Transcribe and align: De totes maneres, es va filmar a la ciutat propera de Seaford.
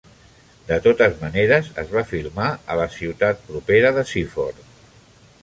De 0.69 0.77
totes 0.85 1.19
maneres, 1.19 1.69
es 1.83 1.93
va 1.97 2.03
filmar 2.13 2.49
a 2.73 2.79
la 2.81 2.89
ciutat 2.95 3.45
propera 3.53 3.93
de 4.01 4.09
Seaford. 4.15 4.67